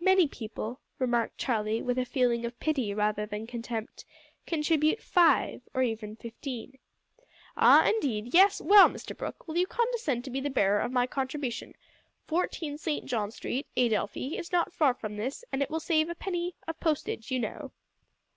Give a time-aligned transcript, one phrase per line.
[0.00, 4.04] "Many people," remarked Charlie, with a feeling of pity rather than contempt,
[4.44, 6.76] "contribute five, or even fifteen."
[7.56, 11.06] "Ah, indeed yes, well, Mr Brooke, will you condescend to be the bearer of my
[11.06, 11.74] contribution?
[12.26, 16.16] Fourteen Saint John Street, Adelphi, is not far from this, and it will save a
[16.16, 17.70] penny of postage, you know!"